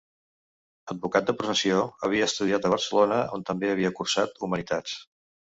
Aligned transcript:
Advocat 0.93 1.27
de 1.27 1.35
professió, 1.41 1.83
havia 2.07 2.29
estudiat 2.29 2.65
a 2.65 2.73
Barcelona, 2.77 3.21
on 3.39 3.47
també 3.51 3.73
havia 3.75 3.95
cursat 4.01 4.45
humanitats. 4.49 5.01